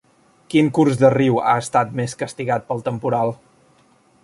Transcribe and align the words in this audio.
Quin 0.53 0.71
curs 0.77 0.97
de 1.01 1.11
riu 1.15 1.37
ha 1.51 1.53
estat 1.65 1.93
més 2.01 2.17
castigat 2.23 2.65
pel 2.71 2.83
temporal? 2.91 3.35